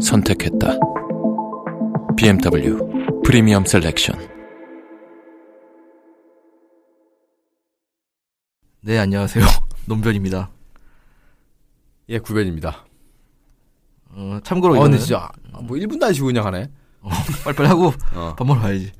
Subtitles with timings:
[0.00, 0.78] 선택했다.
[2.16, 2.78] BMW
[3.24, 4.16] Premium Selection.
[8.82, 9.44] 네, 안녕하세요.
[9.86, 10.50] 논변입니다.
[12.08, 12.86] 예, 구변입니다.
[14.10, 16.70] 어, 참고로 어, 이거는 진짜 아, 뭐 1분도 안 쉬고 그냥 하네.
[17.44, 18.34] 빨리빨리 하고 어.
[18.36, 18.92] 밥 먹으러 가야지.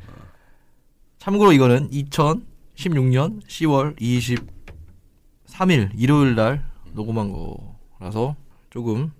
[1.18, 3.98] 참고로 이거는 2016년 10월
[5.48, 7.32] 23일 일요일 날 녹음한
[7.98, 8.36] 거라서
[8.70, 9.12] 조금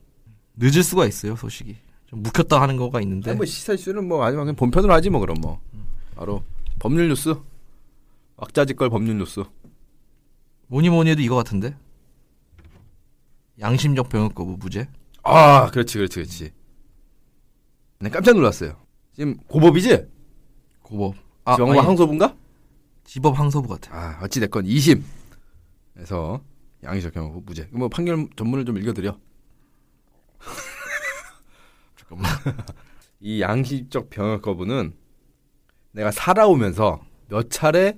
[0.61, 1.77] 늦을 수가 있어요, 소식이.
[2.07, 5.21] 좀 묵혔다 하는 거가 있는데 아니, 뭐 시사 이슈는 뭐 마지막 그냥 본편으로 하지 뭐
[5.21, 5.61] 그럼 뭐.
[6.15, 6.43] 바로
[6.79, 7.35] 법률 뉴스.
[8.37, 9.43] 왁자지껄 법률 뉴스.
[10.67, 11.77] 뭐니 뭐니 해도 이거 같은데.
[13.59, 14.89] 양심적 병역 거부 무죄.
[15.23, 16.53] 아, 그렇지, 그렇지, 그렇지.
[18.01, 18.77] 네, 깜짝 놀랐어요.
[19.15, 20.07] 지금 고법이지?
[20.83, 21.15] 고법.
[21.45, 22.37] 아, 지방법 아니, 항소부인가?
[23.05, 23.95] 지법 항소부 같아.
[23.95, 26.41] 아, 어찌 됐건 2심에서
[26.83, 27.69] 양의적 경우 무죄.
[27.71, 29.19] 뭐 판결 전문을 좀 읽어드려.
[31.97, 32.31] 잠깐만.
[33.21, 34.95] 이 양식적 병역 거부는
[35.93, 37.97] 내가 살아오면서 몇 차례 에,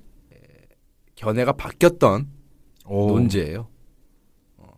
[1.14, 2.28] 견해가 바뀌었던
[3.08, 3.68] 논제예요.
[4.58, 4.72] 어.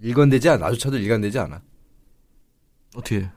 [0.00, 0.66] 일관되지 않아.
[0.66, 1.62] 나조차도 일관되지 않아.
[2.94, 3.28] 어떻게?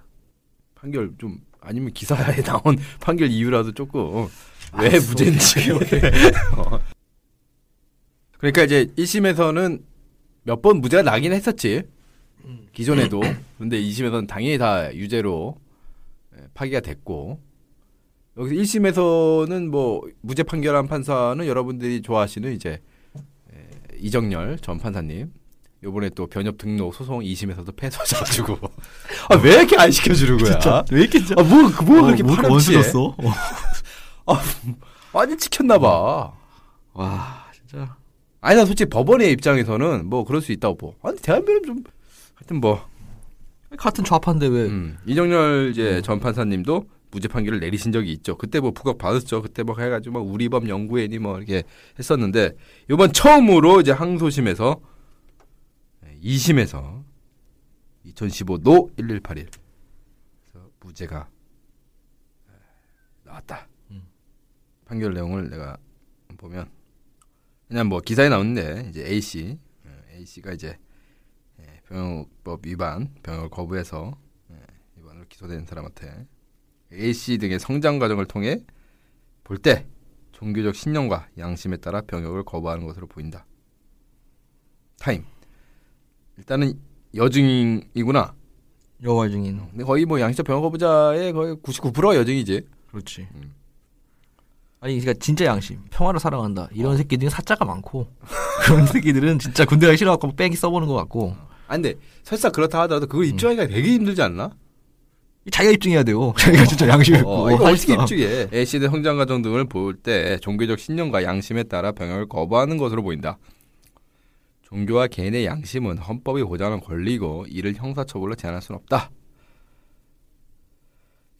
[0.75, 4.28] 판결 좀 아니면 기사에 나온 판결 이유라도 조금
[4.80, 5.72] 왜 무죄인지.
[6.58, 6.80] 어.
[8.38, 9.84] 그러니까 이제 1심에서는
[10.44, 11.84] 몇 번 무죄가 나긴 했었지.
[12.73, 13.21] 기존에도.
[13.57, 15.57] 근데 2심에서는 당연히 다 유죄로
[16.37, 17.39] 예, 파기가 됐고.
[18.37, 22.81] 여기서 1심에서는 뭐 무죄 판결한 판사는 여러분들이 좋아하시는 이제
[23.53, 23.67] 예,
[23.97, 25.31] 이정열 전 판사님.
[25.81, 28.57] 요번에 또 변협 등록 소송 2심에서도 패소하셔가지고
[29.31, 30.83] 아 왜 이렇게 안 시켜주는 거야?
[30.91, 31.47] 왜 이렇게 진짜 아뭐
[31.85, 32.35] 뭐 그렇게 뭐?
[32.49, 33.16] 원수졌어?
[35.13, 36.33] 많이 지켰나봐.
[36.94, 37.95] 와, 진짜.
[38.41, 40.95] 아니 나 솔직히 법원의 입장에서는 뭐 그럴 수 있다고 보.
[41.01, 41.83] 아니 대한변협 좀
[42.39, 42.88] 하여튼 뭐
[43.77, 48.38] 같은 좌파인데 왜 음, 이정열 이제 전 판사님도 무죄 판결을 내리신 적이 있죠.
[48.38, 49.41] 그때 뭐 부각 받았죠.
[49.41, 51.63] 그때 뭐 해가지고 막 우리법 연구회니 뭐 이렇게
[51.97, 52.55] 했었는데
[52.89, 54.79] 이번 처음으로 이제 항소심에서
[56.23, 57.03] 2심에서
[58.05, 59.47] 2015노 1181
[60.45, 61.29] 그래서 무죄가
[63.23, 63.67] 나왔다.
[64.85, 65.78] 판결 내용을 내가
[66.38, 66.69] 보면
[67.67, 69.59] 그냥 뭐 기사에 나오는데 이제 A 씨,
[70.16, 70.78] A 씨가 이제 예,
[71.89, 74.16] 병역법 위반, 병역을 거부해서
[74.51, 74.55] 예,
[74.95, 76.27] 위반으로 기소된 사람한테
[76.94, 78.63] A 씨 등의 성장 과정을 통해
[79.44, 79.85] 볼 때
[80.31, 83.45] 종교적 신념과 양심에 따라 병역을 거부하는 것으로 보인다.
[84.99, 85.25] 타임.
[86.38, 86.79] 일단은
[87.13, 88.33] 여증이구나.
[89.03, 89.57] 여와 증인.
[89.69, 92.67] 근데 거의 뭐 양심적 병역 거부자의 거의 99%가 여증이지.
[92.88, 93.28] 그렇지.
[93.35, 93.53] 음.
[94.81, 96.69] 아니, 그러니까 진짜 양심, 평화를 사랑한다.
[96.72, 98.07] 이런 새끼들은 사자가 많고
[98.63, 101.35] 그런 새끼들은 진짜 군대 가기 싫어갖고 뺑이 써보는 것 같고
[101.69, 101.94] 아 근데
[102.24, 104.50] 설사 그렇다 하더라도 그걸 입증하기가 되게 힘들지 않나?
[105.52, 106.34] 자기가 입증해야 돼요.
[106.38, 107.94] 자기가 진짜 양심 있고 어, 이거 어떻게.
[107.94, 108.47] 입증해?
[108.52, 113.38] A 씨의 성장 과정 등을 볼 때 종교적 신념과 양심에 따라 병역을 거부하는 것으로 보인다.
[114.63, 119.09] 종교와 개인의 양심은 헌법이 보장하는 권리고 이를 형사처벌로 제한할 수는 없다.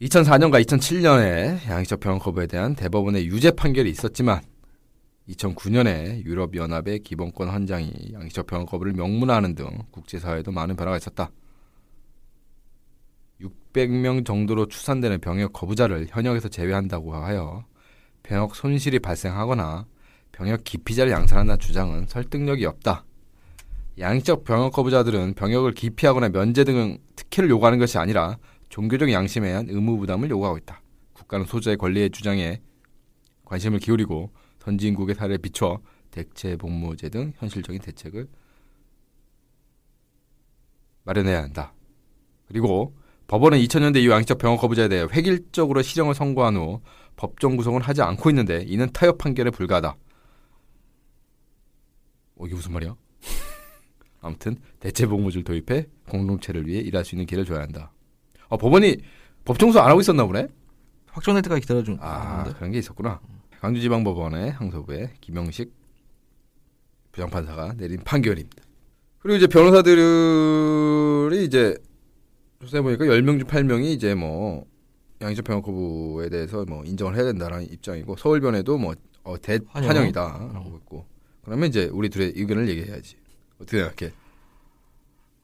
[0.02, 4.40] 2004년과 2007년에 양식적 병역 거부에 대한 대법원의 유죄 판결이 있었지만
[5.30, 11.30] 2009년에 유럽연합의 기본권 헌장이 양식적 병역 거부를 명문화하는 등 국제사회에도 많은 변화가 있었다.
[13.40, 17.64] 600명 정도로 추산되는 병역 거부자를 현역에서 제외한다고 하여
[18.22, 19.86] 병역 손실이 발생하거나
[20.32, 23.04] 병역 기피자를 양산한다는 주장은 설득력이 없다.
[23.98, 28.38] 양적 병역 거부자들은 병역을 기피하거나 면제 등 특혜를 요구하는 것이 아니라
[28.68, 30.80] 종교적 양심에 의한 의무 부담을 요구하고 있다.
[31.12, 32.60] 국가는 소수의 권리의 주장에
[33.44, 35.80] 관심을 기울이고 선진국의 사례를 비춰
[36.10, 38.28] 대체 복무제 등 현실적인 대책을
[41.04, 41.72] 마련해야 한다.
[42.48, 42.94] 그리고
[43.26, 46.80] 법원은 2000년대 이후 양식적 병역 거부자에 대해 획일적으로 실형을 선고한 후
[47.16, 49.96] 법정 구속은 하지 않고 있는데 이는 타협 판결에 불과하다.
[52.36, 52.96] 어, 이게 무슨 말이야?
[54.20, 57.92] 아무튼 대체 복무제를 도입해 공동체를 위해 일할 수 있는 기회를 줘야 한다.
[58.48, 58.96] 아, 법원이
[59.44, 60.48] 법정수 안 하고 있었나 보네?
[61.06, 62.56] 확정될 때까지 기다려준 아 건데.
[62.56, 63.20] 그런 게 있었구나.
[63.60, 65.72] 광주지방법원의 항소부의 김영식
[67.12, 68.62] 부장판사가 내린 판결입니다.
[69.18, 71.76] 그리고 이제 변호사들이 이제
[72.60, 74.66] 조사해 보니까 10명 중 8명이 이제 뭐
[75.20, 79.90] 양희철 병역 거부에 대해서 뭐 인정을 해야 된다라는 입장이고 서울변에도 뭐 어, 대 환영.
[79.90, 81.06] 환영이다라고 있고
[81.44, 83.16] 그러면 이제 우리 둘의 의견을 얘기해야지
[83.60, 84.12] 어떻게 생각해?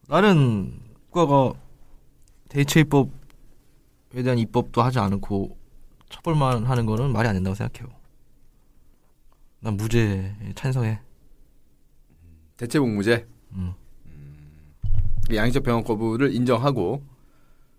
[0.08, 0.80] 나는
[1.10, 1.52] 국가가
[2.48, 3.10] 대체입법에
[4.24, 5.58] 대한 입법도 하지 않고
[6.08, 7.95] 처벌만 하는 거는 말이 안 된다고 생각해요.
[9.60, 11.00] 난 무죄에 찬성해.
[12.56, 13.74] 대체복무제 음.
[15.32, 17.04] 양희철 병역 거부를 인정하고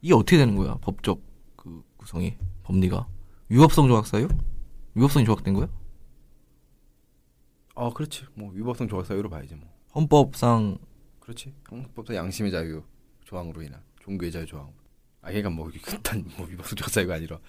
[0.02, 0.76] 이게 어떻게 되는 거야?
[0.82, 1.22] 법적
[1.56, 3.08] 그 구성이 법리가
[3.50, 4.28] 위법성 조각 사유?
[4.94, 5.68] 위법성이 조각된 거야?
[7.76, 10.78] 아 그렇지 뭐 위법성 조각 사유로 봐야지 뭐 헌법상
[11.20, 12.84] 그렇지 형법상 양심의 자유
[13.24, 14.72] 조항으로 인한 종교의 자유 조항
[15.22, 17.40] 아 그러니까 뭐 일단 뭐 위법성 조각 사유가 아니라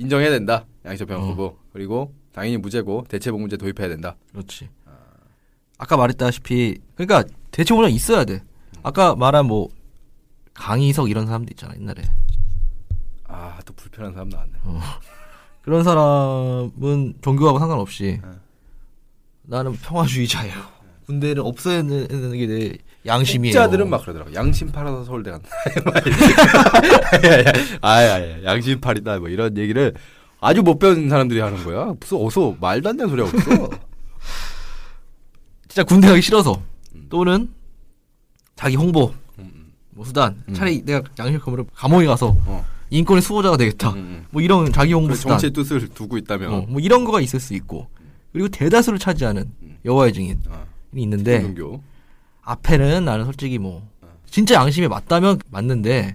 [0.00, 1.26] 인정해야 된다 양희철 병역 어.
[1.28, 4.68] 거부 그리고 당연히 무죄고 대체복무제 도입해야 된다 그렇지.
[5.78, 8.42] 아까 말했다시피 그러니까 대체보장 있어야 돼.
[8.82, 9.68] 아까 말한 뭐
[10.54, 12.02] 강희석 이런 사람도 있잖아 옛날에.
[13.24, 14.52] 아 또 불편한 사람 나왔네
[15.62, 18.28] 그런 사람은 종교하고 상관없이 네.
[19.42, 20.79] 나는 평화주의자예요.
[21.10, 22.72] 군대를 없애야 되는 게 내
[23.06, 23.54] 양심이에요.
[23.54, 25.48] 자들은 막 그러더라고 양심 팔아서 서울대 간다
[27.80, 29.94] 아야 양심 팔이다 뭐 이런 얘기를
[30.40, 33.70] 아주 못 배운 사람들이 하는 거야 무슨 어서 말도 안 되는 소리 하고 있어
[35.68, 36.60] 진짜 군대 가기 싫어서
[36.94, 37.06] 음.
[37.08, 37.48] 또는
[38.56, 40.54] 자기 홍보 음, 뭐 수단 음.
[40.54, 42.64] 차라리 내가 양심 검으로 감옥에 가서 어.
[42.90, 43.90] 인권의 수호자가 되겠다.
[43.90, 44.26] 음, 음.
[44.30, 45.38] 뭐 이런 자기 홍보 수단.
[45.38, 47.88] 정치의 뜻을 두고 있다면 어, 뭐 이런 거가 있을 수 있고
[48.32, 49.78] 그리고 대다수를 차지하는 음.
[49.84, 50.66] 여호와의 증인이 어,
[50.96, 51.82] 있는데 종교
[52.42, 53.82] 앞에는 나는 솔직히 뭐
[54.26, 56.14] 진짜 양심에 맞다면 맞는데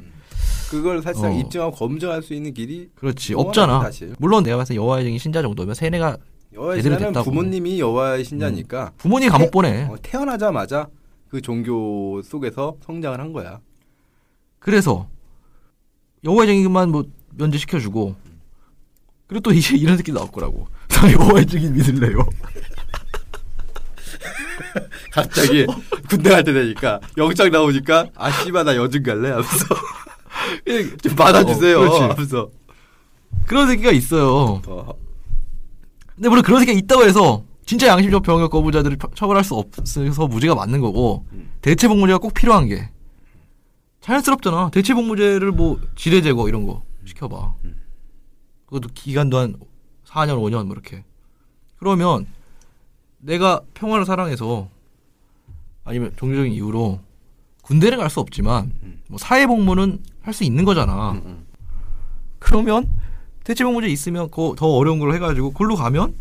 [0.70, 1.40] 그걸 사실상 어.
[1.40, 3.82] 입증하고 검증할 수 있는 길이 그렇지 영원하지, 없잖아.
[3.82, 4.16] 사실.
[4.20, 6.18] 물론 내가 봤을 때 여호와의 증인 신자 정도면 세뇌가
[6.54, 7.20] 여호와의 제대로 신자는.
[7.20, 7.24] 음.
[7.24, 9.84] 부모님이 여호와의 신자니까 부모님 감옥 보내.
[9.84, 10.88] 어, 태어나자마자
[11.30, 13.60] 그 종교 속에서 성장을 한 거야.
[14.60, 15.08] 그래서
[16.24, 17.04] 여호와의 증인만 뭐
[17.36, 18.16] 면제시켜주고
[19.28, 20.68] 그리고 또 이제 이런 새끼 나올 거라고.
[20.90, 22.20] 나 여호와의 증인 믿을래요.
[25.12, 25.66] 갑자기
[26.10, 29.66] 군대 갈 때 되니까 영장 나오니까 아 씨발 나 여중 갈래 하면서
[31.02, 32.10] 좀 받아주세요 어.
[32.10, 32.50] 하면서
[33.48, 34.62] 그런 새끼가 있어요.
[34.66, 34.94] 어,
[36.16, 40.56] 근데 물론 그런 새끼가 있다고 해서 진짜 양심적 병역 거부자들을 처- 처벌할 수 없어서 무죄가
[40.56, 41.52] 맞는 거고 음.
[41.62, 42.90] 대체복무제가 꼭 필요한 게
[44.02, 44.70] 자연스럽잖아.
[44.72, 47.54] 대체복무제를 뭐 지뢰 제거 이런 거 시켜봐.
[47.66, 47.76] 음.
[48.68, 49.56] 그것도 기간도 한
[50.08, 51.04] 4년 5년 뭐 이렇게.
[51.78, 52.26] 그러면
[53.26, 54.70] 내가 평화를 사랑해서
[55.84, 57.00] 아니면 종교적인 이유로
[57.64, 59.02] 군대를 갈 수 없지만 음.
[59.08, 61.12] 뭐 사회 복무는 할 수 있는 거잖아.
[61.14, 61.46] 음, 음.
[62.40, 62.88] 그러면
[63.44, 66.16] 대체 복무제 있으면 그거 더 어려운 걸 해가지고 그걸로 가면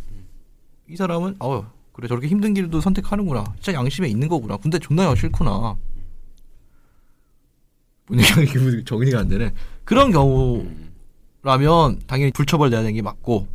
[0.89, 5.15] 이 사람은 어 그래 저렇게 힘든 길도 선택하는구나 진짜 양심에 있는 거구나 군대 존나 양
[5.15, 5.77] 싫구나
[8.53, 9.53] 기분이 정리가 안 되네
[9.85, 13.49] 그런 경우라면 당연히 불처벌 돼야 되는 게 맞고 어,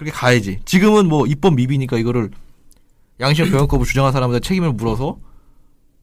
[0.00, 2.30] 그렇게 가야지 지금은 뭐 입법 미비니까 이거를
[3.20, 5.20] 양심 병역 거부 주장한 사람한테 책임을 물어서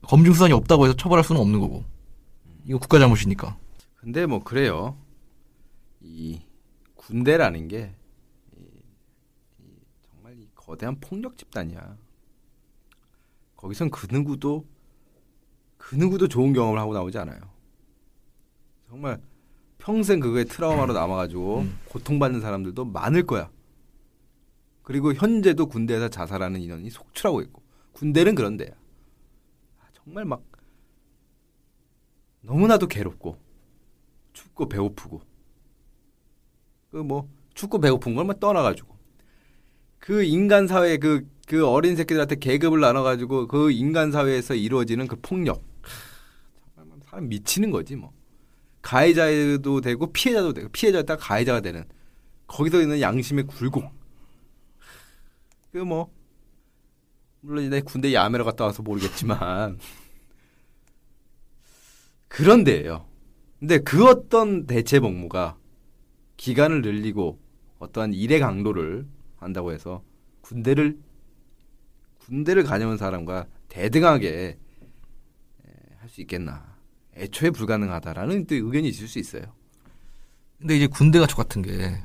[0.03, 1.83] 검증 수단이 없다고 해서 처벌할 수는 없는 거고
[2.65, 3.57] 이거 국가 잘못이니까
[3.95, 4.95] 근데 뭐 그래요.
[5.99, 6.39] 이
[6.93, 7.91] 군대라는 게
[10.11, 11.97] 정말 이 거대한 폭력 집단이야.
[13.55, 14.63] 거기선 그 누구도
[15.79, 17.39] 그 누구도 좋은 경험을 하고 나오지 않아요.
[18.87, 19.19] 정말
[19.79, 21.79] 평생 그거에 트라우마로 남아가지고 음.
[21.89, 23.49] 고통받는 사람들도 많을 거야.
[24.87, 27.61] 그리고 현재도 군대에서 자살하는 인원이 속출하고 있고.
[27.91, 28.69] 군대는 그런 데야.
[29.81, 30.41] 아, 정말 막
[32.39, 33.37] 너무나도 괴롭고
[34.31, 35.21] 춥고 배고프고.
[36.91, 38.95] 그 뭐 춥고 배고픈 걸만 떠나가지고.
[39.99, 45.65] 그 인간 사회 그그 어린 새끼들한테 계급을 나눠가지고 그 인간 사회에서 이루어지는 그 폭력.
[45.81, 48.13] 하, 정말 사람 미치는 거지 뭐.
[48.81, 51.83] 가해자도 되고 피해자도 되고 피해자였다가 가해자가 되는
[52.47, 53.96] 거기서 있는 양심의 굴곡
[55.77, 56.11] 그 뭐
[57.41, 59.77] 물론 이제 군대 야매로 갔다 와서 모르겠지만
[62.27, 63.07] 그런 데예요.
[63.59, 65.57] 근데 그 어떤 대체 복무가
[66.35, 67.39] 기간을 늘리고
[67.79, 69.07] 어떠한 일의 강도를
[69.37, 70.03] 한다고 해서
[70.41, 70.99] 군대를
[72.19, 74.57] 군대를 가져온 사람과 대등하게
[75.99, 76.75] 할 수 있겠나?
[77.15, 79.43] 애초에 불가능하다라는 또 의견이 있을 수 있어요.
[80.57, 82.01] 근데 이제 군대 가 족 같은 게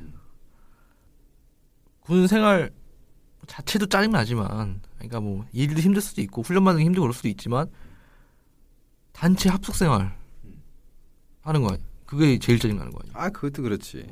[2.00, 2.72] 군 생활
[3.52, 7.28] 자체도 짜증 나지만 그러니까 뭐 일도 힘들 수도 있고 훈련 받는 게 힘들고 그럴 수도
[7.28, 7.70] 있지만
[9.12, 10.16] 단체 합숙 생활
[11.42, 11.84] 하는 거 아니야?
[12.06, 13.12] 그게 제일 짜증 나는 거 아니야?
[13.14, 14.10] 아, 그것도 그렇지.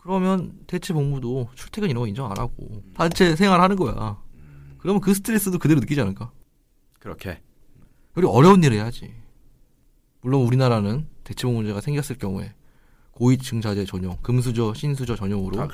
[0.00, 4.18] 그러면 대체 복무도 출퇴근 이런 거 인정 안 하고 단체 생활 하는 거야.
[4.78, 6.32] 그러면 그 스트레스도 그대로 느끼지 않을까?
[6.98, 7.42] 그렇게.
[8.14, 9.14] 그리고 어려운 일을 해야지.
[10.22, 12.54] 물론 우리나라는 대체 복무제가 생겼을 경우에
[13.10, 15.66] 고위층 자재 전용, 금수저, 신수저 전용으로 아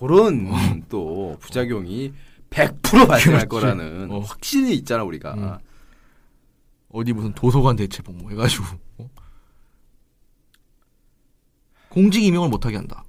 [0.00, 2.14] 그런 또 부작용이
[2.48, 3.48] 100% 발생할 그렇지.
[3.48, 4.20] 거라는 어.
[4.20, 5.34] 확신이 있잖아 우리가.
[5.34, 5.58] 음.
[6.88, 8.64] 어디 무슨 도서관 대체 복무 해가지고
[8.98, 9.10] 어?
[11.90, 13.04] 공직 임용을 못하게 한다.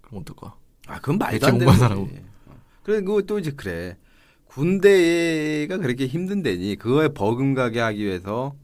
[0.00, 0.56] 그럼 어떨까?
[0.86, 2.04] 아 그건 말도 안 대체 되는.
[2.06, 2.22] 거지.
[2.46, 2.54] 어.
[2.82, 3.96] 그리고 또 이제 그래.
[4.46, 8.56] 군대가 그렇게 힘든데니 그거에 버금가게 하기 위해서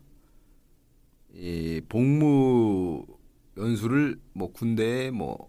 [1.32, 3.06] 이 복무
[3.56, 5.48] 연수를 뭐 군대에 뭐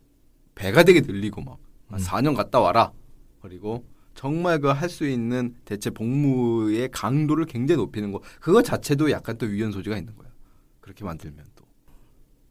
[0.53, 1.57] 배가 되게 늘리고 막
[1.91, 1.97] 음.
[1.97, 2.91] 4년 갔다 와라.
[3.41, 8.19] 그리고 정말 그 할 수 있는 대체 복무의 강도를 굉장히 높이는 거.
[8.41, 10.27] 그거 자체도 약간 또 위헌 소지가 있는 거야.
[10.81, 11.65] 그렇게 만들면 또.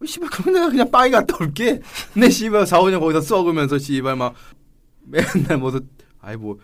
[0.00, 1.80] 어, 씨발 그럼 내가 그냥 빵이 갔다 올게.
[2.16, 4.34] 내 씨발 4, 5년 거기서 썩으면서 씨발 막
[5.04, 5.88] 맨날 무슨
[6.20, 6.58] 아이 뭐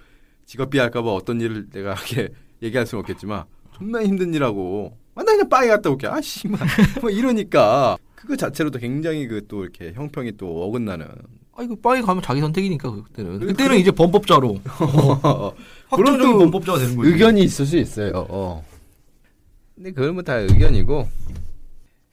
[0.47, 2.29] 직업 비 할까봐 어떤 일을 내가 이렇게
[2.63, 6.07] 얘기할 수는 없겠지만 존나 힘든 일하고 아, 나 그냥 빵이 갔다 올게.
[6.07, 6.59] 아 씨발
[7.01, 11.09] 뭐 이러니까 그거 자체로도 굉장히 그 또 이렇게 형평이 또 어긋나는
[11.55, 13.33] 아 이거 빠이 가면 자기 선택이니까 그때는.
[13.39, 14.61] 그- 그때는 그런- 이제 범법자로
[15.89, 17.11] 확정적인 또 범법자가 되는 거지.
[17.11, 18.13] 의견이 있을 수 있어요.
[18.29, 18.65] 어.
[19.75, 21.09] 근데 그건 뭐다 의견이고.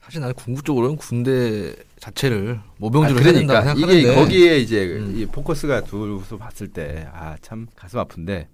[0.02, 5.14] 사실 나는 궁극적으로는 군대 자체를 아, 모병제로 해야 그러니까 생각하는데 이게 거기에 이제 음.
[5.16, 8.48] 이 포커스가 두서 봤을 때 아 참 가슴 아픈데.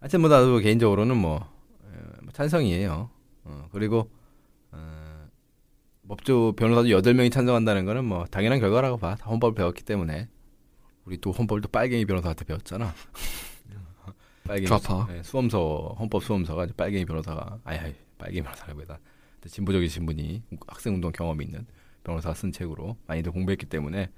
[0.00, 1.88] 하여튼 뭐 나도 개인적으로는 뭐, 어,
[2.22, 3.10] 뭐 찬성이에요.
[3.44, 4.21] 어, 그리고 어,
[6.12, 9.14] 법조 변호사도 8명이 찬성한다는 거는 뭐 당연한 결과라고 봐.
[9.14, 10.28] 다 헌법을 배웠기 때문에.
[11.06, 12.92] 우리 또 헌법을 또 빨갱이 변호사한테 배웠잖아.
[14.44, 15.06] 빨갱이 좌파.
[15.06, 19.00] 수, 네, 수험서 헌법 수험서가 빨갱이 변호사가 아니 빨갱이 변호사라고다.
[19.46, 21.66] 진보적이신 분이 학생 운동 경험이 있는
[22.04, 24.10] 변호사가 쓴 책으로 많이들 공부했기 때문에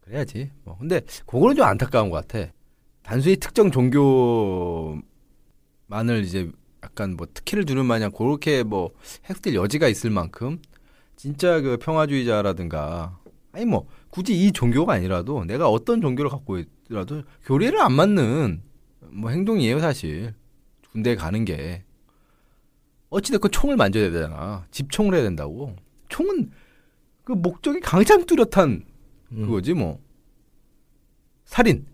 [0.00, 0.50] 그래야지.
[0.64, 2.50] 뭐 근데 그거는 좀 안타까운 것 같아.
[3.04, 5.04] 단순히 특정 종교만을
[6.24, 6.50] 이제
[6.82, 8.90] 약간 뭐 특혜를 주는 마냥 그렇게 뭐
[9.30, 10.58] 해석될 여지가 있을 만큼
[11.16, 13.18] 진짜 그 평화주의자라든가
[13.52, 18.62] 아니 뭐 굳이 이 종교가 아니라도 내가 어떤 종교를 갖고 있더라도 교리를 안 맞는
[19.10, 20.34] 뭐 행동이에요 사실.
[20.90, 21.84] 군대 가는 게.
[23.10, 24.66] 어찌됐건 총을 만져야 되잖아.
[24.70, 25.76] 집총을 해야 된다고.
[26.08, 26.50] 총은
[27.24, 28.84] 그 목적이 가장 뚜렷한
[29.32, 29.42] 음.
[29.46, 30.00] 그거지 뭐.
[31.44, 31.86] 살인.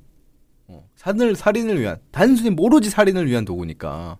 [0.68, 4.18] 어, 살인을 살인을 위한 단순히 오로지 살인을 위한 도구니까.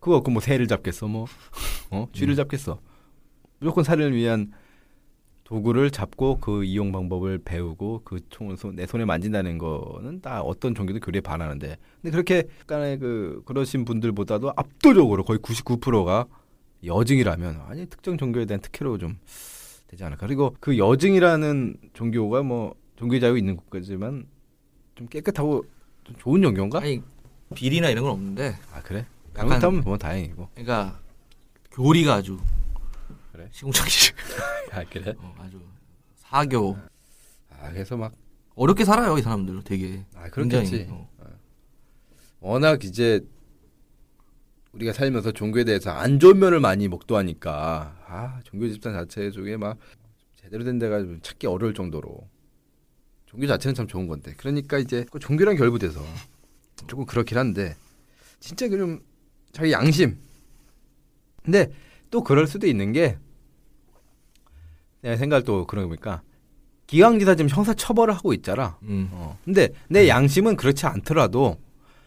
[0.00, 1.26] 그거 그 뭐 새를 잡겠어 뭐.
[1.90, 2.08] 어?
[2.12, 2.36] 쥐를 음.
[2.36, 2.80] 잡겠어
[3.58, 4.52] 무조건 살인을 위한
[5.44, 10.74] 도구를 잡고 그 이용 방법을 배우고 그 총을 손, 내 손에 만진다는 거는 다 어떤
[10.74, 16.26] 종교도 교리에 반하는데 근데 그렇게 약간의 그 그러신 분들보다도 압도적으로 거의 99%가
[16.84, 19.18] 여증이라면 아니 특정 종교에 대한 특혜로 좀
[19.86, 24.26] 되지 않을까 그리고 그 여증이라는 종교가 뭐 종교 자유 있는 국가지만
[24.96, 25.64] 좀 깨끗하고
[26.02, 26.80] 좀 좋은 종교인가?
[26.80, 27.00] 아니
[27.54, 29.06] 비리나 이런 건 없는데 아 그래?
[29.38, 30.98] 약간- 뭐 다행이고 그러니까
[31.70, 32.36] 교리가 아주
[33.36, 33.48] 그래?
[33.52, 34.12] 시궁창시
[34.72, 35.14] 아 그래?
[35.18, 35.60] 어, 아주
[36.16, 36.76] 사교
[37.50, 38.14] 아 그래서 막
[38.54, 40.70] 어렵게 살아요 이 사람들 되게 아, 그렇겠지.
[40.70, 41.10] 굉장히, 어.
[42.40, 43.20] 워낙 이제
[44.72, 49.78] 우리가 살면서 종교에 대해서 안 좋은 면을 많이 목도하니까 아 종교 집단 자체 쪽에 막
[50.36, 52.28] 제대로 된 데가 좀 찾기 어려울 정도로
[53.26, 56.02] 종교 자체는 참 좋은 건데 그러니까 이제 그 종교랑 결부돼서
[56.86, 57.76] 조금 그렇긴 한데
[58.40, 59.00] 진짜 그 좀
[59.52, 60.18] 자기 양심
[61.42, 61.72] 근데
[62.10, 63.18] 또 그럴 수도 있는 게
[65.66, 66.22] 그런 거 보니까
[66.86, 69.08] 기강지사 지금 형사 처벌을 하고 있잖아 음.
[69.12, 69.38] 어.
[69.44, 71.56] 근데 내 양심은 그렇지 않더라도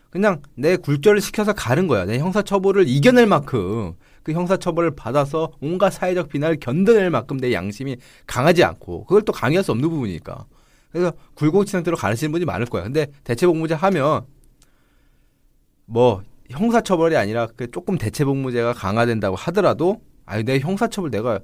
[0.09, 2.05] 그냥 내 굴절을 시켜서 가는 거야.
[2.05, 7.53] 내 형사 처벌을 이겨낼 만큼 그 형사 처벌을 받아서 온갖 사회적 비난을 견뎌낼 만큼 내
[7.53, 10.45] 양심이 강하지 않고 그걸 또 강요할 수 없는 부분이니까.
[10.91, 12.83] 그래서 굴곡지 상태로 가르치는 분이 많을 거야.
[12.83, 14.25] 근데 대체복무제 하면
[15.85, 21.39] 뭐 형사 처벌이 아니라 그 조금 대체복무제가 강화된다고 하더라도 아니 내 형사 처벌 내가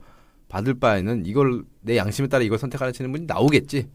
[0.56, 3.90] 받을 바에는 이걸 내 양심에 따라 이걸 선택하시는 분이 나오겠지.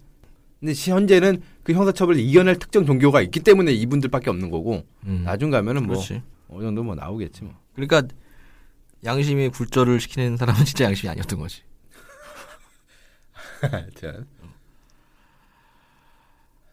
[0.58, 5.22] 근데 시- 현재는 그 형사처벌을 이겨낼 특정 종교가 있기 때문에 이분들밖에 없는 거고 음.
[5.24, 6.20] 나중 가면은 뭐 그렇지.
[6.48, 7.54] 어느 정도 뭐 나오겠지 뭐.
[7.74, 8.02] 그러니까
[9.04, 11.62] 양심이 굴절을 시키는 사람은 진짜 양심이 아니었던 거지.
[13.62, 14.26] 하여튼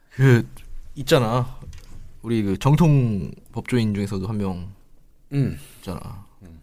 [0.10, 0.46] 그
[0.96, 1.58] 있잖아.
[2.24, 4.70] 우리 그 정통 법조인 중에서도 한명
[5.32, 6.25] 음 있잖아.
[6.41, 6.60] 음.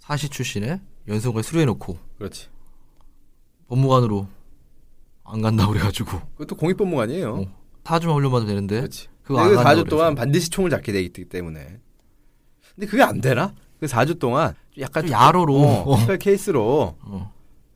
[0.00, 2.48] 사시 출신에 연수원까지 수료해놓고 그렇지.
[3.68, 4.28] 법무관으로
[5.24, 7.34] 안 간다 그래가지고 그것도 공익법무관이에요.
[7.34, 7.46] 어,
[7.84, 9.08] 사주만 훈련받으면 되는데 그렇지.
[9.22, 10.20] 그거 안그 간다고 4주 동안 그래서.
[10.24, 11.80] 반드시 총을 잡게 되기 때문에.
[12.74, 13.54] 근데 그게 안 되나?
[13.80, 15.54] 그 4주 동안 좀 약간 좀 야로로.
[15.60, 17.32] 어, 특별 케이스로 어.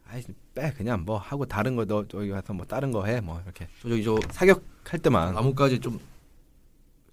[0.08, 0.22] 아이
[0.54, 3.68] 빼 그냥 뭐 하고 다른 거 너 저기 가서 뭐 다른 거 해 뭐 이렇게
[3.82, 5.98] 저 저기 저 사격 할 때만 나뭇가지 좀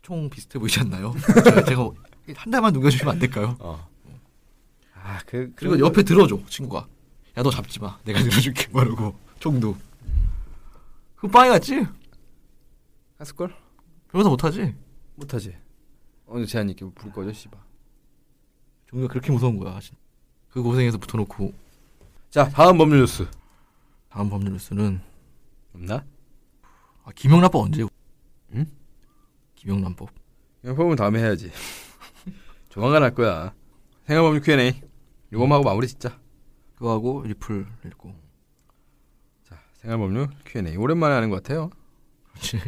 [0.03, 1.13] 총 비슷해 보이지 않나요?
[1.43, 1.89] 저- 제가
[2.37, 3.57] 한 달만 넘겨주시면 안 될까요?
[3.59, 3.85] 어.
[4.93, 6.87] 아, 그 그리고 옆에 들어줘 친구가.
[7.37, 7.99] 야 너 잡지 마.
[8.03, 8.67] 내가 들어줄게.
[8.73, 9.77] 말하고 총도.
[11.15, 11.85] 그 빵이 같지?
[13.19, 13.55] 했을 걸?
[14.11, 14.73] 변호사 못하지?
[15.15, 15.55] 못하지.
[16.25, 17.59] 오늘 제한 있게 불 꺼져 씨발.
[18.87, 19.79] 종류가 그렇게 무서운 거야.
[19.79, 19.97] 진짜.
[20.49, 21.53] 그 고생해서 붙어놓고
[22.31, 23.27] 자, 다음 법률 뉴스.
[24.09, 24.99] 다음 법률 뉴스는
[25.75, 26.03] 없나?
[27.03, 27.85] 아, 김영란법 언제?
[28.53, 28.65] 응?
[29.55, 30.09] 김영란법.
[30.63, 31.51] 이거 법은 다음에 해야지.
[32.69, 33.53] 조만간 할 거야.
[34.07, 34.81] 생활법률 Q&A.
[35.31, 36.19] 이거만 하고 마무리 짓자.
[36.77, 38.13] 그거 하고 리플 읽고.
[39.43, 40.75] 자, 생활법률 Q&A.
[40.77, 41.69] 오랜만에 하는 것 같아요.
[42.33, 42.59] 그렇지.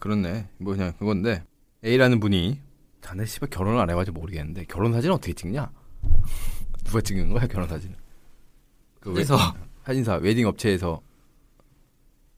[0.00, 0.48] 그렇네.
[0.58, 1.44] 뭐 그냥 그건데
[1.84, 2.60] A라는 분이
[3.00, 5.70] 자네 씨발 결혼을 안 해가지고 모르겠는데 결혼 사진 어떻게 찍냐?
[6.84, 7.94] 누가 찍는 거야 결혼 사진?
[9.00, 9.36] 그 웨- 그래서
[9.84, 11.00] 사진사 웨딩 업체에서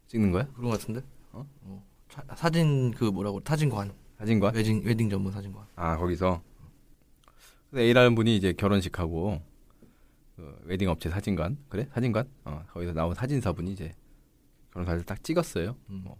[0.08, 0.46] 찍는 거야?
[0.54, 1.02] 그런 것 같은데?
[1.32, 1.46] 어?
[1.62, 1.84] 어.
[2.08, 4.54] 사, 사진 그 뭐라고 사진관 사진관?
[4.54, 5.66] 웨딩 웨딩 전문 사진관.
[5.76, 6.42] 아 거기서
[7.70, 9.42] 근데 A라는 분이 이제 결혼식하고
[10.36, 13.92] 그 웨딩 업체 사진관 그래 사진관 어 거기서 나온 사진사분이 이제
[14.72, 15.76] 결혼 사진 딱 찍었어요.
[15.90, 16.02] 음.
[16.04, 16.16] 뭐.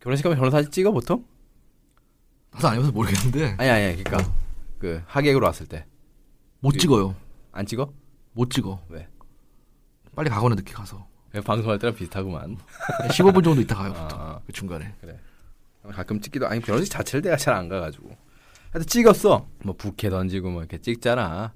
[0.00, 1.24] 결혼식 하면 결혼 사진 찍어 보통?
[2.50, 4.32] 나도 안 해봐서 모르겠는데 아니 아니 그러니까
[4.78, 7.14] 그 하객으로 왔을 때안못 찍어요.
[7.66, 7.92] 찍어?
[8.32, 8.82] 못 찍어.
[8.88, 9.08] 왜?
[10.16, 11.06] 빨리 가거나 늦게 가서.
[11.44, 12.58] 방송할 때랑 비슷하구만.
[13.08, 14.20] 15분 정도 있다 가요 보통.
[14.20, 14.94] 아, 그 중간에.
[15.90, 18.10] 가끔 찍기도 아니 결혼식 자체를 내가 잘 안 가가지고.
[18.72, 19.48] 하여튼 찍었어.
[19.64, 21.54] 뭐 부케 던지고 뭐 이렇게 찍잖아.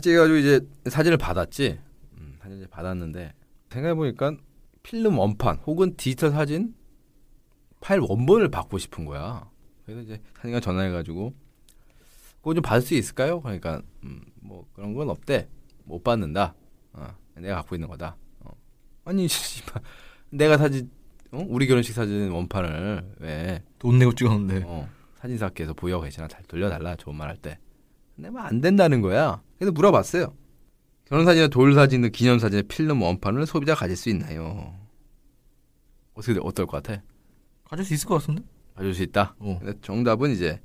[0.00, 1.78] 찍어가지고 이제 사진을 받았지.
[2.18, 3.32] 음, 사진을 받았는데
[3.70, 4.36] 생각해 보니까
[4.82, 6.74] 필름 원판 혹은 디지털 사진
[7.80, 9.50] 파일 원본을 받고 싶은 거야.
[9.84, 11.34] 그래서 이제 사진관 전화해가지고
[12.38, 13.40] 그거 좀 받을 수 있을까요?
[13.40, 15.48] 그러니까 음, 뭐 그런 건 없대.
[15.84, 16.54] 못 받는다.
[16.94, 18.16] 어, 내가 갖고 있는 거다.
[18.40, 18.50] 어.
[19.04, 19.82] 아니 씨발
[20.30, 20.90] 내가 사진
[21.30, 21.44] 어?
[21.48, 24.64] 우리 결혼식 사진 원판을 왜 돈 내고 찍었는데.
[24.66, 24.88] 어,
[25.20, 27.58] 사진사께서 보여 계시나 잘 돌려달라 좋은 말 할 때.
[28.16, 29.42] 근데 뭐 안 된다는 거야.
[29.58, 30.34] 그래서 물어봤어요.
[31.06, 34.74] 결혼사진이나 돌사진 등 기념사진의 필름 원판을 소비자 가질 수 있나요?
[36.14, 36.40] 어떻게 돼?
[36.42, 37.02] 어떨 것 같아?
[37.64, 38.42] 가질 수 있을 것 같은데?
[38.74, 39.34] 가질 수 있다.
[39.38, 39.58] 어.
[39.60, 40.60] 근데 정답은 이제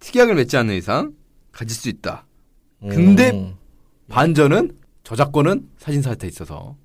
[0.00, 1.14] 특약을 맺지 않는 이상
[1.52, 2.26] 가질 수 있다.
[2.80, 3.56] 근데 어.
[4.08, 6.76] 반전은 저작권은 사진사한테 있어서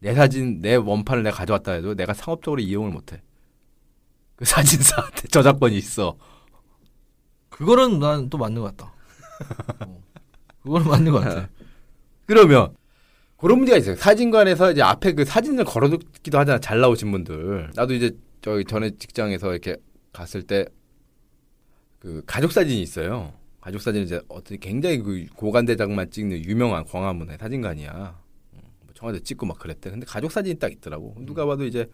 [0.00, 3.22] 내 사진 내 원판을 내가 가져왔다 해도 내가 상업적으로 이용을 못해.
[4.36, 6.16] 그 사진사한테 저작권이 있어.
[7.60, 8.92] 그거는 난 또 맞는 것 같다.
[9.86, 10.02] 어.
[10.62, 11.48] 그거는 맞는 것 같아.
[12.26, 12.74] 그러면
[13.36, 13.96] 그런 문제가 있어요.
[13.96, 16.58] 사진관에서 이제 앞에 그 사진을 걸어두기도 하잖아.
[16.58, 17.70] 잘 나오신 분들.
[17.74, 19.76] 나도 이제 저기 전에 직장에서 이렇게
[20.12, 20.66] 갔을 때
[21.98, 23.34] 그 가족 사진이 있어요.
[23.60, 28.18] 가족 사진은 이제 어떤 굉장히 그 고관대장만 찍는 유명한 광화문의 사진관이야.
[28.54, 29.90] 음, 뭐 청와대 찍고 막 그랬대.
[29.90, 31.14] 근데 가족 사진이 딱 있더라고.
[31.20, 31.90] 누가 봐도 이제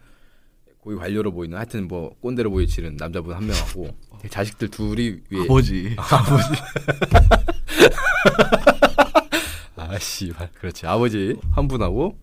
[0.87, 3.89] 고위 관료로 보이는 하여튼 뭐 꼰대로 보이시는 남자분 한 명하고
[4.31, 5.93] 자식들 둘이 위에 아버지.
[9.75, 10.49] 아, 씨발.
[10.53, 10.87] 그렇지.
[10.87, 12.17] 아버지 한 분하고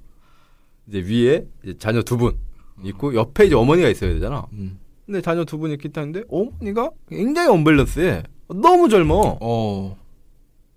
[0.88, 2.38] 이제 위에 이제 자녀 두 분
[2.83, 4.46] 있고 옆에 이제 어머니가 있어야 되잖아.
[4.55, 4.81] 음.
[5.05, 8.22] 근데 자녀 두 분 이렇게 있다는데 어머니가 굉장히 언밸런스해.
[8.48, 9.37] 너무 젊어.
[9.42, 9.98] 어.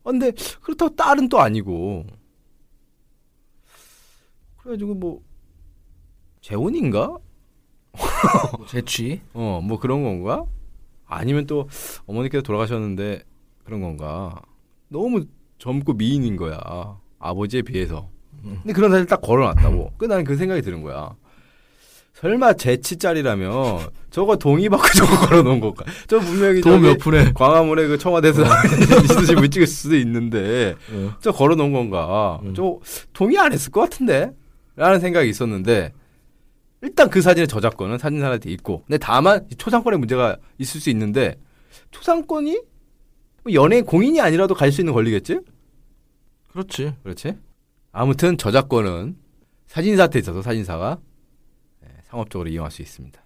[0.04, 2.06] 근데 그렇다고 딸은 또 아니고.
[4.58, 5.22] 그래가지고 뭐
[6.42, 7.18] 재혼인가?
[8.58, 9.22] 뭐 재취.
[9.34, 10.44] 어, 뭐 그런 건가?
[11.06, 11.68] 아니면 또
[12.06, 13.24] 어머니께서 돌아가셨는데
[13.64, 14.42] 그런 건가?
[14.90, 15.26] 너무
[15.60, 16.60] 젊고 미인인 거야.
[17.20, 18.10] 아버지에 비해서.
[18.44, 18.60] 음.
[18.62, 19.94] 근데 그런 사실 딱 걸어놨다고.
[19.98, 21.16] 그 나는 그 생각이 드는 거야.
[22.14, 23.52] 설마 제치짜리라면
[24.10, 25.86] 저거 동의받고 저거 걸어놓은 걸까?
[26.08, 27.32] 저 분명히 돈 저기 몇 푼에.
[27.34, 28.44] 광화문에 그 청와대에서
[29.04, 31.14] 미스집을 찍을 수도 있는데 어.
[31.22, 32.40] 저 걸어놓은 건가?
[32.44, 32.56] 음.
[32.56, 32.80] 저
[33.14, 34.32] 동의 안 했을 것 같은데?
[34.76, 35.94] 라는 생각이 있었는데
[36.82, 41.40] 일단 그 사진의 저작권은 사진사한테 있고 근데 다만 초상권의 문제가 있을 수 있는데
[41.92, 42.62] 초상권이
[43.44, 45.40] 뭐 연예인 공인이 아니라도 갈 수 있는 권리겠지?
[46.52, 46.94] 그렇지.
[47.04, 47.38] 그렇지?
[47.92, 49.18] 아무튼 저작권은
[49.68, 51.00] 사진사한테 있어서 사진사가
[51.82, 53.20] 네, 상업적으로 이용할 수 있습니다.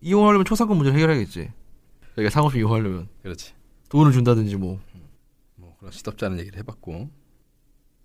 [0.00, 1.50] 이용하려면 초상권 문제 해결해야겠지.
[2.14, 3.52] 그러니까 상업적 이용하려면 그렇지.
[3.90, 4.80] 돈을 준다든지 뭐.
[5.56, 7.08] 뭐 그런 시덥지 않은 얘기를 해봤고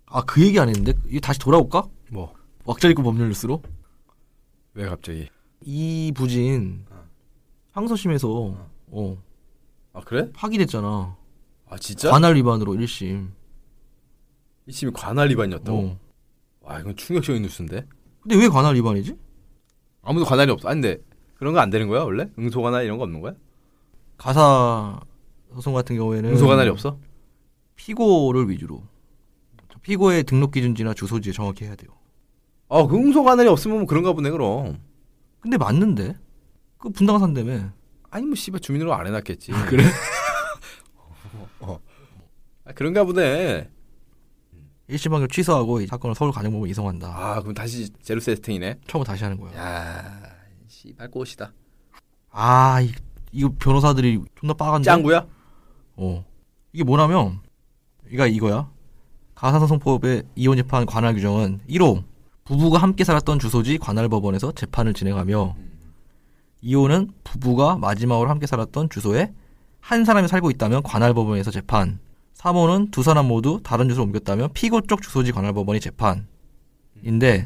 [0.06, 1.84] 아 그 얘기 안 했는데 이게 다시 돌아올까?
[2.10, 2.32] 뭐왜
[2.64, 3.62] 왁자리꾼 법률 뉴스로
[4.84, 5.28] 갑자기
[5.64, 7.02] 이 부진 어.
[7.72, 8.28] 항소심에서
[8.90, 9.16] 어
[9.92, 10.30] 아 그래?
[10.34, 11.16] 파기됐잖아.
[11.70, 12.10] 아 진짜?
[12.10, 13.30] 관할 위반으로 1심.
[14.66, 15.78] 이 심이 관할 위반이었다고?
[15.78, 15.98] 어.
[16.60, 17.86] 와 이건 충격적인 뉴스인데
[18.20, 19.16] 근데 왜 관할 위반이지?
[20.02, 20.68] 아무도 관할이 없어.
[20.68, 21.02] 아니 근데
[21.36, 22.28] 그런 거 안 되는 거야 원래?
[22.38, 23.32] 응소 관할 이런 거 없는 거야?
[24.18, 25.00] 가사
[25.54, 26.98] 소송 같은 경우에는 응소 관할이 없어?
[27.76, 28.82] 피고를 위주로
[29.80, 31.90] 피고의 등록 기준지나 주소지 정확히 해야 돼요.
[32.68, 34.80] 아, 그 응소 관할이 없으면 뭐 그런가 보네 그럼.
[35.40, 36.16] 근데 맞는데
[36.78, 37.70] 그 분당 산다며
[38.10, 39.52] 아니 뭐 씨발 주민으로 안 해놨겠지.
[39.68, 39.84] 그래?
[41.60, 41.78] 어.
[42.64, 43.70] 아, 그런가 보네.
[44.90, 47.08] 1심 판결 취소하고 이 사건을 서울 가정법원 이송한다.
[47.08, 48.80] 아 그럼 다시 제로 세팅이네.
[48.86, 49.56] 처음부터 다시 하는 거야.
[49.56, 50.22] 야,
[50.68, 51.52] 씨발 꽃이다.
[52.30, 52.92] 아, 이,
[53.32, 54.84] 이거 변호사들이 존나 빠간데.
[54.84, 55.26] 짱구야?
[55.96, 56.24] 어.
[56.72, 57.40] 이게 뭐냐면,
[58.10, 58.70] 이가 이거야.
[59.34, 62.04] 가산소송법의 이혼 재판 관할 규정은 1호
[62.46, 65.56] 부부가 함께 살았던 주소지 관할 법원에서 재판을 진행하며
[66.62, 69.32] 2호는 부부가 마지막으로 함께 살았던 주소에
[69.80, 71.98] 한 사람이 살고 있다면 관할 법원에서 재판.
[72.34, 76.28] 3호는 두 사람 모두 다른 주소로 옮겼다면 피고 쪽 주소지 관할 법원이 재판인데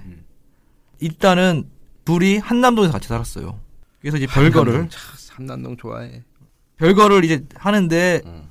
[0.04, 0.24] 음.
[1.00, 1.68] 일단은
[2.04, 3.58] 둘이 한남동에서 같이 살았어요.
[4.00, 6.22] 그래서 이제 별거를 삼남동 좋아해.
[6.76, 8.50] 별거를 이제 하는데 음.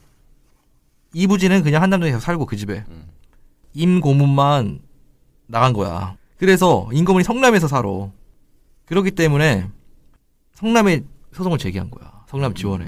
[1.13, 3.07] 이부지는 그냥 한남동에서 살고 그 집에 음.
[3.73, 4.79] 임고문만
[5.47, 6.18] 나간 거야.
[6.39, 7.89] 그래서 임고문이 성남에서 살아.
[8.86, 9.69] 그렇기 때문에
[10.54, 11.02] 성남에
[11.34, 12.23] 소송을 제기한 거야.
[12.28, 12.86] 성남 지원에.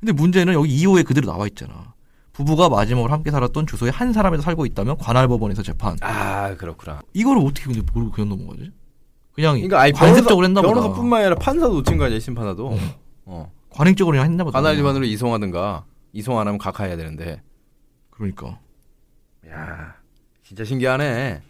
[0.00, 1.94] 근데 문제는 여기 2호에 그대로 나와 있잖아.
[2.32, 5.96] 부부가 마지막으로 함께 살았던 주소에 한 사람에서 살고 있다면 관할 법원에서 재판.
[6.00, 7.00] 아 그렇구나.
[7.12, 8.72] 이거를 어떻게 근데 모르고 그냥 넘어가지?
[9.32, 10.74] 그냥 그러니까 아니 관습적으로 했나 보다.
[10.74, 12.70] 변호사뿐만 아니라 판사도 놓친 거 아니야 심판사도.
[12.70, 12.78] 어.
[13.26, 13.52] 어.
[13.70, 14.58] 관행적으로 그냥 했나 보다.
[14.60, 17.40] 관할 위반으로 이송하든가 이송 안 하면 각하해야 되는데.
[18.10, 18.58] 그러니까.
[19.48, 19.94] 야,
[20.42, 21.40] 진짜 신기하네.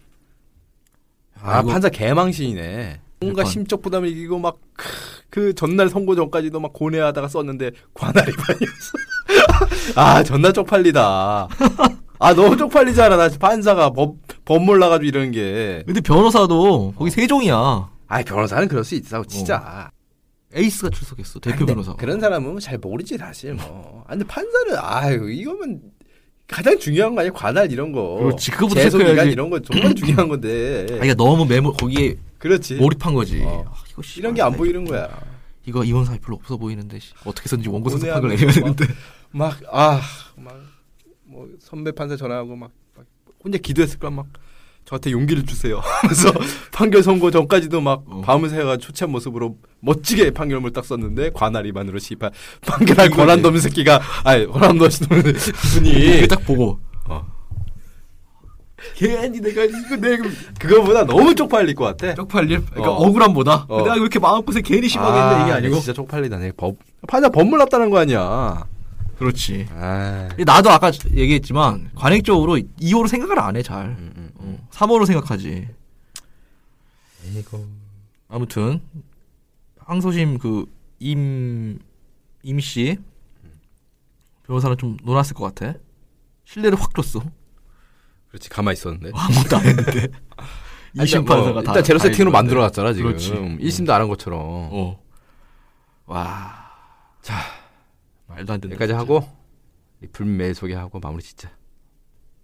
[1.41, 3.01] 아, 아, 판사 개망신이네.
[3.21, 3.51] 뭔가 재판.
[3.51, 4.57] 심적 부담을 이기고 막
[5.35, 9.91] 그 전날 선고 전까지도 막 고뇌하다가 썼는데 관할 위반이었어.
[9.99, 11.49] 아, 전날 쪽팔리다.
[12.19, 13.17] 아, 너무 쪽팔리잖아.
[13.17, 15.83] 나 판사가 법, 법 몰라가지고 이러는 게.
[15.85, 17.89] 근데 변호사도 거기 세종이야.
[18.07, 19.89] 아, 변호사는 그럴 수 있다고 진짜.
[20.53, 21.39] 에이스가 출석했어.
[21.41, 21.93] 대표 근데 변호사.
[21.97, 24.05] 그런 사람은 잘 모르지 사실 뭐.
[24.07, 25.81] 아, 근데 판사는 아유 이거면
[26.47, 28.15] 가장 중요한 거 아니야 관할 이런 거.
[28.19, 29.31] 그렇지, 그거부터 체크해야지.
[29.31, 30.85] 이런 거 정말 중요한 건데.
[31.01, 32.75] 아, 이게 너무 메모 거기에 그렇지.
[32.75, 33.41] 몰입한 거지.
[33.43, 33.65] 어.
[33.67, 35.09] 아, 이거 씨, 이런 게 안 보이는 거야.
[35.65, 37.13] 이거 이혼 사유 별로 없어 보이는데 씨.
[37.25, 38.85] 어떻게 해서든지 원고 선택을 내려야 되는데.
[39.31, 40.03] 막아막뭐
[41.59, 43.05] 선배 판사 전화하고 막, 막
[43.43, 44.27] 혼자 기도했을 거야 막
[44.85, 46.31] 저한테 용기를 주세요 하면서
[46.71, 48.21] 판결 선고 전까지도 막 어.
[48.21, 52.31] 밤을 새가 초췌한 모습으로 멋지게 판결문을 딱 썼는데 관할 위반으로 씨발
[52.65, 53.19] 판결할 이거지.
[53.19, 57.25] 권한 없는 새끼가 아니 권한 없는 분이 딱 보고 어.
[58.95, 60.23] 괜히 내가 이거 내가
[60.59, 62.13] 그거보다 너무 쪽팔릴 것 같아.
[62.13, 62.95] 쪽팔릴 그러니까 어.
[63.07, 63.81] 억울함보다 어.
[63.81, 66.37] 내가 이렇게 마음고생 괜히 심하게 했는데 이게 아니고 진짜 쪽팔리다.
[66.37, 66.75] 내가 법
[67.07, 68.65] 판사 법물 났다는 거 아니야.
[69.17, 69.65] 그렇지.
[69.71, 70.27] 아.
[70.29, 73.85] 근데 나도 아까 얘기했지만 관행적으로 2호로 생각을 안 해 잘.
[73.85, 74.24] 음, 음,
[74.75, 75.69] 3호로 생각하지.
[77.33, 77.65] 이거
[78.27, 78.81] 아무튼
[79.79, 80.65] 항소심 그
[80.99, 81.77] 임
[82.43, 82.97] 임씨
[84.43, 85.77] 변호사는 좀 놀았을 것 같아.
[86.45, 87.21] 신뢰를 확 줬어.
[88.29, 89.11] 그렇지 가만히 있었는데.
[89.13, 90.07] 아무것도 안 했는데.
[91.03, 92.31] 이심 뭐, 판사가 다 일단 제로 다 세팅으로.
[92.31, 93.09] 만들어놨잖아 지금.
[93.09, 93.31] 그렇지.
[93.33, 94.39] 1심도 안 한 것처럼.
[94.41, 95.03] 어.
[96.05, 96.71] 와.
[97.21, 97.35] 자
[98.27, 98.75] 말도 안 된다.
[98.75, 98.99] 여기까지 진짜.
[98.99, 99.27] 하고
[100.13, 101.51] 불매 소개하고 마무리 짓자.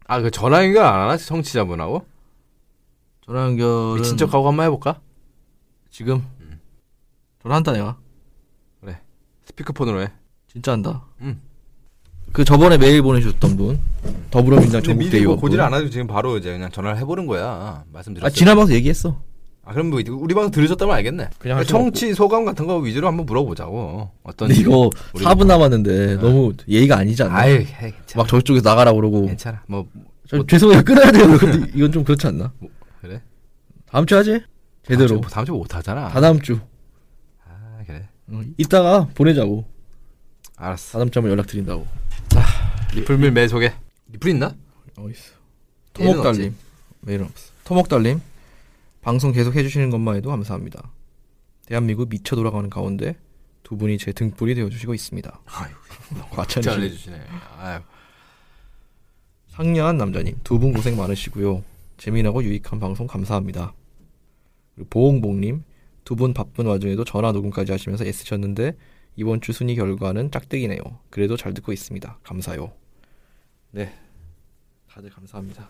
[0.07, 2.05] 아그 전화 연결 안 하나 청취자분하고
[3.31, 4.99] 전화 연결은 미친 척하고 한번 해볼까?
[5.89, 6.21] 지금
[7.41, 7.97] 전화한다 내가.
[9.45, 10.11] 스피커폰으로 해.
[10.47, 11.03] 진짜 한다.
[11.21, 11.39] 응.
[12.31, 13.79] 그 저번에 메일 보내주셨던 분
[14.29, 15.37] 더불어민주당 전국대 의원.
[15.37, 17.83] 고지를 안 하고 지금 바로 이제 그냥 전화를 해보는 거야.
[17.91, 18.27] 말씀드렸어요.
[18.27, 19.19] 아 지난 방송 얘기했어.
[19.65, 21.29] 아 그럼 뭐 우리 방송 들으셨다면 알겠네.
[21.39, 24.09] 그냥 할 청취 소감 같은 거 위주로 한번 물어보자고.
[24.23, 27.35] 어떤 근데 이거 우리- 4분 남았는데 너무 예의가 아니지 않나?
[27.35, 27.63] 아유.
[28.15, 29.25] 막 저쪽에서 나가라 그러고.
[29.25, 29.63] 괜찮아.
[29.67, 29.87] 뭐
[30.29, 31.25] 저, 죄송해요 끊어야 돼요.
[31.73, 32.51] 이건 좀 그렇지 않나?
[32.59, 32.69] 그래.
[33.91, 34.41] 다음 주 하지?
[34.83, 35.07] 제대로.
[35.19, 36.09] 다음 주, 다음 주 못하잖아.
[36.09, 36.59] 다 다음 주.
[37.45, 38.07] 아 그래.
[38.29, 39.65] 어, 이따가 보내자고.
[40.55, 40.99] 알았어.
[40.99, 41.85] 다음 주 한번 연락 드린다고.
[42.93, 43.73] 리플밀 매 소개.
[44.07, 44.55] 리플 있나?
[44.97, 45.33] 어딨어?
[45.99, 46.55] 메일은 토목달님.
[47.01, 47.51] 메일은 없어.
[47.63, 48.21] 토목달님.
[49.01, 50.91] 방송 계속 해주시는 것만 해도 감사합니다.
[51.65, 53.15] 대한민국 미쳐 돌아가는 가운데
[53.63, 55.39] 두 분이 제 등불이 되어주시고 있습니다.
[55.45, 55.73] 아유,
[56.31, 57.21] 과찬이 잘 해주시네.
[57.59, 57.79] 아유.
[59.49, 61.63] 상냥한 남자님 두 분 고생 많으시고요.
[61.97, 63.73] 재미나고 유익한 방송 감사합니다.
[64.89, 65.63] 보홍봉님
[66.03, 68.75] 두 분 바쁜 와중에도 전화 녹음까지 하시면서 애쓰셨는데
[69.15, 70.81] 이번 주 순위 결과는 짝대기네요.
[71.09, 72.19] 그래도 잘 듣고 있습니다.
[72.23, 72.71] 감사요.
[73.71, 73.93] 네,
[74.89, 75.69] 다들 감사합니다.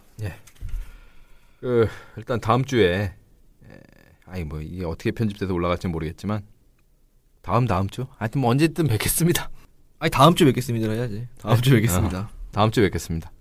[1.60, 1.88] 그
[2.18, 3.14] 일단 다음 주에
[3.66, 3.80] 에,
[4.26, 6.42] 아니 뭐 이게 어떻게 편집돼서 올라갈지 는 모르겠지만
[7.42, 9.50] 다음 다음 주 하여튼 뭐 언제든 뵙겠습니다.
[10.00, 11.28] 아니 다음 주 뵙겠습니다 해야지.
[11.40, 12.30] 다음 주 뵙겠습니다.
[12.52, 13.32] 다음 주에 뵙겠습니다.